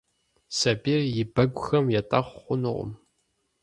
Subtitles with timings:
[0.57, 2.91] Сабийр а бэгухэм етӏэхъу хъунукъым.